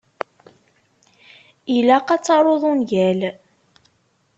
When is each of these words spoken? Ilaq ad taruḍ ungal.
Ilaq 1.75 2.07
ad 2.15 2.21
taruḍ 2.25 2.63
ungal. 2.71 3.21